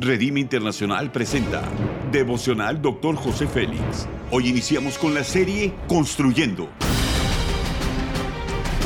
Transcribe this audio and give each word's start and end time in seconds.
Redime 0.00 0.38
Internacional 0.38 1.10
presenta 1.10 1.68
Devocional 2.12 2.80
Dr. 2.80 3.16
José 3.16 3.48
Félix. 3.48 4.06
Hoy 4.30 4.46
iniciamos 4.46 4.96
con 4.96 5.12
la 5.12 5.24
serie 5.24 5.74
Construyendo. 5.88 6.68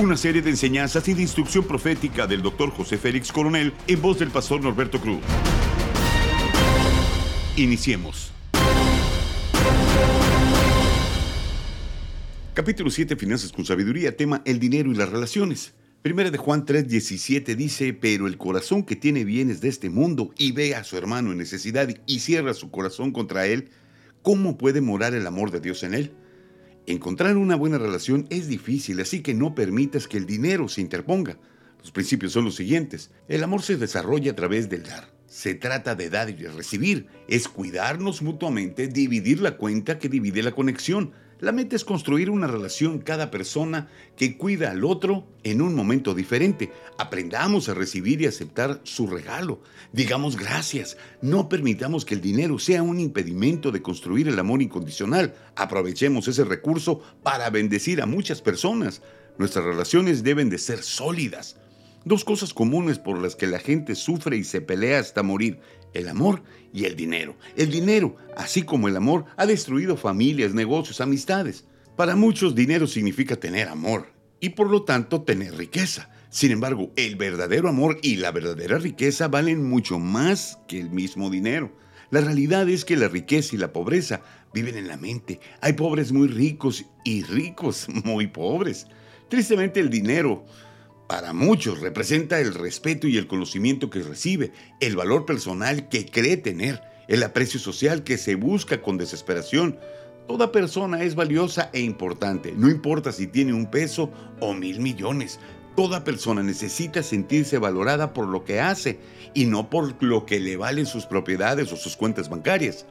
Una 0.00 0.16
serie 0.16 0.40
de 0.40 0.48
enseñanzas 0.48 1.06
y 1.08 1.12
de 1.12 1.20
instrucción 1.20 1.64
profética 1.64 2.26
del 2.26 2.40
Dr. 2.40 2.70
José 2.70 2.96
Félix 2.96 3.30
Coronel 3.30 3.74
en 3.86 4.00
voz 4.00 4.20
del 4.20 4.30
pastor 4.30 4.62
Norberto 4.62 5.02
Cruz. 5.02 5.20
Iniciemos. 7.56 8.32
Capítulo 12.54 12.88
7, 12.88 13.16
Finanzas 13.16 13.52
con 13.52 13.66
Sabiduría, 13.66 14.16
tema 14.16 14.40
El 14.46 14.58
dinero 14.58 14.90
y 14.90 14.94
las 14.94 15.10
relaciones. 15.10 15.74
Primera 16.02 16.32
de 16.32 16.38
Juan 16.38 16.66
3:17 16.66 17.54
dice, 17.54 17.92
pero 17.92 18.26
el 18.26 18.36
corazón 18.36 18.82
que 18.82 18.96
tiene 18.96 19.24
bienes 19.24 19.60
de 19.60 19.68
este 19.68 19.88
mundo 19.88 20.34
y 20.36 20.50
ve 20.50 20.74
a 20.74 20.82
su 20.82 20.96
hermano 20.96 21.30
en 21.30 21.38
necesidad 21.38 21.88
y 22.06 22.18
cierra 22.18 22.54
su 22.54 22.72
corazón 22.72 23.12
contra 23.12 23.46
él, 23.46 23.68
¿cómo 24.22 24.58
puede 24.58 24.80
morar 24.80 25.14
el 25.14 25.28
amor 25.28 25.52
de 25.52 25.60
Dios 25.60 25.84
en 25.84 25.94
él? 25.94 26.12
Encontrar 26.86 27.36
una 27.36 27.54
buena 27.54 27.78
relación 27.78 28.26
es 28.30 28.48
difícil, 28.48 28.98
así 29.00 29.20
que 29.20 29.32
no 29.32 29.54
permitas 29.54 30.08
que 30.08 30.16
el 30.16 30.26
dinero 30.26 30.66
se 30.66 30.80
interponga. 30.80 31.38
Los 31.78 31.92
principios 31.92 32.32
son 32.32 32.46
los 32.46 32.56
siguientes. 32.56 33.12
El 33.28 33.44
amor 33.44 33.62
se 33.62 33.76
desarrolla 33.76 34.32
a 34.32 34.36
través 34.36 34.68
del 34.68 34.82
dar. 34.82 35.08
Se 35.32 35.54
trata 35.54 35.94
de 35.94 36.10
dar 36.10 36.28
y 36.28 36.34
de 36.34 36.50
recibir. 36.50 37.06
Es 37.26 37.48
cuidarnos 37.48 38.20
mutuamente, 38.20 38.86
dividir 38.86 39.40
la 39.40 39.56
cuenta 39.56 39.98
que 39.98 40.10
divide 40.10 40.42
la 40.42 40.52
conexión. 40.52 41.12
La 41.40 41.52
meta 41.52 41.74
es 41.74 41.86
construir 41.86 42.28
una 42.28 42.46
relación 42.46 42.98
cada 42.98 43.30
persona 43.30 43.88
que 44.14 44.36
cuida 44.36 44.70
al 44.70 44.84
otro 44.84 45.26
en 45.42 45.62
un 45.62 45.74
momento 45.74 46.14
diferente. 46.14 46.70
Aprendamos 46.98 47.70
a 47.70 47.74
recibir 47.74 48.20
y 48.20 48.26
aceptar 48.26 48.82
su 48.84 49.06
regalo. 49.06 49.62
Digamos 49.90 50.36
gracias. 50.36 50.98
No 51.22 51.48
permitamos 51.48 52.04
que 52.04 52.14
el 52.14 52.20
dinero 52.20 52.58
sea 52.58 52.82
un 52.82 53.00
impedimento 53.00 53.72
de 53.72 53.80
construir 53.80 54.28
el 54.28 54.38
amor 54.38 54.60
incondicional. 54.60 55.34
Aprovechemos 55.56 56.28
ese 56.28 56.44
recurso 56.44 57.00
para 57.22 57.48
bendecir 57.48 58.02
a 58.02 58.06
muchas 58.06 58.42
personas. 58.42 59.00
Nuestras 59.38 59.64
relaciones 59.64 60.22
deben 60.22 60.50
de 60.50 60.58
ser 60.58 60.82
sólidas. 60.82 61.56
Dos 62.04 62.24
cosas 62.24 62.52
comunes 62.52 62.98
por 62.98 63.20
las 63.22 63.36
que 63.36 63.46
la 63.46 63.60
gente 63.60 63.94
sufre 63.94 64.36
y 64.36 64.44
se 64.44 64.60
pelea 64.60 64.98
hasta 64.98 65.22
morir, 65.22 65.60
el 65.94 66.08
amor 66.08 66.42
y 66.72 66.84
el 66.84 66.96
dinero. 66.96 67.36
El 67.56 67.70
dinero, 67.70 68.16
así 68.36 68.62
como 68.62 68.88
el 68.88 68.96
amor, 68.96 69.26
ha 69.36 69.46
destruido 69.46 69.96
familias, 69.96 70.52
negocios, 70.52 71.00
amistades. 71.00 71.64
Para 71.96 72.16
muchos 72.16 72.54
dinero 72.54 72.86
significa 72.86 73.36
tener 73.36 73.68
amor 73.68 74.08
y 74.40 74.50
por 74.50 74.68
lo 74.68 74.82
tanto 74.82 75.22
tener 75.22 75.56
riqueza. 75.56 76.10
Sin 76.28 76.50
embargo, 76.50 76.90
el 76.96 77.16
verdadero 77.16 77.68
amor 77.68 77.98
y 78.02 78.16
la 78.16 78.32
verdadera 78.32 78.78
riqueza 78.78 79.28
valen 79.28 79.62
mucho 79.62 79.98
más 79.98 80.58
que 80.66 80.80
el 80.80 80.90
mismo 80.90 81.30
dinero. 81.30 81.70
La 82.10 82.20
realidad 82.20 82.68
es 82.68 82.84
que 82.84 82.96
la 82.96 83.08
riqueza 83.08 83.54
y 83.54 83.58
la 83.58 83.72
pobreza 83.72 84.22
viven 84.52 84.76
en 84.76 84.88
la 84.88 84.96
mente. 84.96 85.38
Hay 85.60 85.74
pobres 85.74 86.10
muy 86.10 86.26
ricos 86.28 86.84
y 87.04 87.22
ricos 87.22 87.86
muy 88.04 88.26
pobres. 88.26 88.86
Tristemente 89.28 89.78
el 89.80 89.88
dinero 89.88 90.44
para 91.12 91.34
muchos 91.34 91.80
representa 91.80 92.40
el 92.40 92.54
respeto 92.54 93.06
y 93.06 93.18
el 93.18 93.26
conocimiento 93.26 93.90
que 93.90 94.02
recibe, 94.02 94.50
el 94.80 94.96
valor 94.96 95.26
personal 95.26 95.90
que 95.90 96.06
cree 96.06 96.38
tener, 96.38 96.80
el 97.06 97.22
aprecio 97.22 97.60
social 97.60 98.02
que 98.02 98.16
se 98.16 98.34
busca 98.34 98.80
con 98.80 98.96
desesperación. 98.96 99.78
Toda 100.26 100.52
persona 100.52 101.02
es 101.02 101.14
valiosa 101.14 101.68
e 101.74 101.80
importante, 101.80 102.54
no 102.56 102.70
importa 102.70 103.12
si 103.12 103.26
tiene 103.26 103.52
un 103.52 103.70
peso 103.70 104.10
o 104.40 104.54
mil 104.54 104.80
millones. 104.80 105.38
Toda 105.76 106.02
persona 106.02 106.42
necesita 106.42 107.02
sentirse 107.02 107.58
valorada 107.58 108.14
por 108.14 108.26
lo 108.26 108.42
que 108.42 108.60
hace 108.60 108.98
y 109.34 109.44
no 109.44 109.68
por 109.68 110.02
lo 110.02 110.24
que 110.24 110.40
le 110.40 110.56
valen 110.56 110.86
sus 110.86 111.04
propiedades 111.04 111.70
o 111.72 111.76
sus 111.76 111.94
cuentas 111.94 112.30
bancarias. 112.30 112.86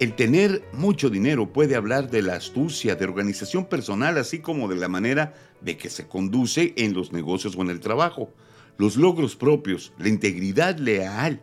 El 0.00 0.16
tener 0.16 0.64
mucho 0.72 1.08
dinero 1.08 1.52
puede 1.52 1.76
hablar 1.76 2.10
de 2.10 2.20
la 2.20 2.34
astucia, 2.34 2.96
de 2.96 3.04
organización 3.04 3.66
personal, 3.66 4.18
así 4.18 4.40
como 4.40 4.66
de 4.66 4.74
la 4.74 4.88
manera 4.88 5.34
de 5.60 5.76
que 5.76 5.88
se 5.88 6.08
conduce 6.08 6.74
en 6.76 6.94
los 6.94 7.12
negocios 7.12 7.54
o 7.56 7.62
en 7.62 7.70
el 7.70 7.78
trabajo. 7.78 8.32
Los 8.76 8.96
logros 8.96 9.36
propios, 9.36 9.92
la 9.98 10.08
integridad 10.08 10.78
leal, 10.78 11.40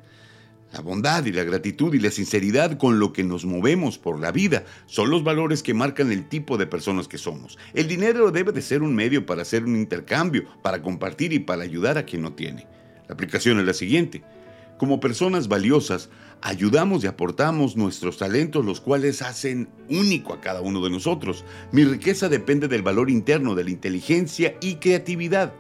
la 0.74 0.82
bondad 0.82 1.26
y 1.26 1.32
la 1.32 1.46
gratitud 1.46 1.94
y 1.94 2.00
la 2.00 2.12
sinceridad 2.12 2.78
con 2.78 3.00
lo 3.00 3.14
que 3.14 3.24
nos 3.24 3.46
movemos 3.46 3.98
por 3.98 4.20
la 4.20 4.34
vida 4.34 4.66
son 4.86 5.10
los 5.10 5.24
valores 5.24 5.64
que 5.64 5.74
marcan 5.74 6.12
el 6.12 6.28
tipo 6.28 6.58
de 6.58 6.68
personas 6.68 7.08
que 7.08 7.18
somos. 7.18 7.58
El 7.74 7.88
dinero 7.88 8.32
debe 8.32 8.52
de 8.52 8.62
ser 8.62 8.82
un 8.82 8.94
medio 8.94 9.26
para 9.26 9.44
hacer 9.44 9.64
un 9.64 9.78
intercambio, 9.78 10.44
para 10.62 10.82
compartir 10.82 11.32
y 11.32 11.40
para 11.40 11.64
ayudar 11.64 11.98
a 11.98 12.04
quien 12.04 12.22
no 12.22 12.34
tiene. 12.34 12.68
La 13.08 13.14
aplicación 13.14 13.60
es 13.60 13.66
la 13.66 13.74
siguiente. 13.74 14.24
Como 14.82 15.00
personas 15.00 15.48
valiosas, 15.48 16.10
ayudamos 16.42 17.04
y 17.04 17.08
aportamos 17.08 17.78
nuestros 17.78 18.18
talentos, 18.18 18.66
los 18.66 18.82
cuales 18.82 19.22
hacen 19.22 19.70
único 19.90 20.34
a 20.34 20.42
cada 20.42 20.62
uno 20.62 20.84
de 20.84 20.90
nosotros. 20.90 21.46
Mi 21.72 21.86
riqueza 21.86 22.30
depende 22.30 22.68
del 22.68 22.82
valor 22.82 23.12
interno, 23.12 23.54
de 23.54 23.64
la 23.64 23.70
inteligencia 23.70 24.56
y 24.60 24.78
creatividad. 24.78 25.54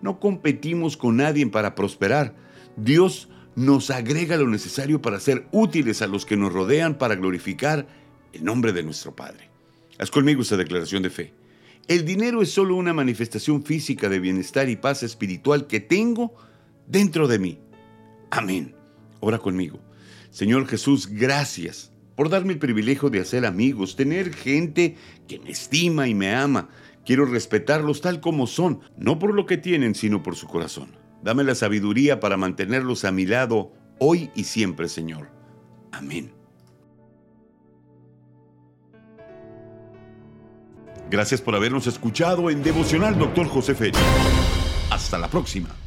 No 0.00 0.18
competimos 0.18 0.96
con 0.96 1.18
nadie 1.18 1.46
para 1.48 1.74
prosperar. 1.74 2.34
Dios 2.78 3.28
nos 3.56 3.90
agrega 3.90 4.38
lo 4.38 4.48
necesario 4.48 5.02
para 5.02 5.20
ser 5.20 5.46
útiles 5.52 6.00
a 6.00 6.06
los 6.06 6.24
que 6.24 6.38
nos 6.38 6.50
rodean 6.50 6.96
para 6.96 7.16
glorificar 7.16 7.86
el 8.32 8.42
nombre 8.42 8.72
de 8.72 8.84
nuestro 8.84 9.14
Padre. 9.14 9.50
Haz 9.98 10.10
conmigo 10.10 10.40
esta 10.40 10.56
declaración 10.56 11.02
de 11.02 11.10
fe. 11.10 11.34
El 11.88 12.06
dinero 12.06 12.40
es 12.40 12.50
solo 12.50 12.76
una 12.76 12.94
manifestación 12.94 13.64
física 13.64 14.08
de 14.08 14.18
bienestar 14.18 14.70
y 14.70 14.76
paz 14.76 15.02
espiritual 15.02 15.66
que 15.66 15.80
tengo 15.80 16.32
dentro 16.86 17.28
de 17.28 17.38
mí. 17.38 17.58
Amén. 18.32 18.74
Ora 19.20 19.38
conmigo. 19.38 19.78
Señor 20.30 20.66
Jesús, 20.66 21.06
gracias 21.06 21.92
por 22.16 22.30
darme 22.30 22.54
el 22.54 22.58
privilegio 22.58 23.10
de 23.10 23.20
hacer 23.20 23.44
amigos, 23.44 23.94
tener 23.94 24.32
gente 24.32 24.96
que 25.28 25.38
me 25.38 25.50
estima 25.50 26.08
y 26.08 26.14
me 26.14 26.34
ama. 26.34 26.70
Quiero 27.04 27.26
respetarlos 27.26 28.00
tal 28.00 28.20
como 28.20 28.46
son, 28.46 28.80
no 28.96 29.18
por 29.18 29.34
lo 29.34 29.44
que 29.44 29.58
tienen, 29.58 29.94
sino 29.94 30.22
por 30.22 30.34
su 30.34 30.46
corazón. 30.46 30.96
Dame 31.22 31.44
la 31.44 31.54
sabiduría 31.54 32.20
para 32.20 32.38
mantenerlos 32.38 33.04
a 33.04 33.12
mi 33.12 33.26
lado 33.26 33.74
hoy 33.98 34.30
y 34.34 34.44
siempre, 34.44 34.88
Señor. 34.88 35.28
Amén. 35.92 36.32
Gracias 41.10 41.42
por 41.42 41.54
habernos 41.54 41.86
escuchado 41.86 42.48
en 42.48 42.62
Devocional 42.62 43.18
Doctor 43.18 43.46
José 43.46 43.74
Félix. 43.74 43.98
Hasta 44.88 45.18
la 45.18 45.28
próxima. 45.28 45.81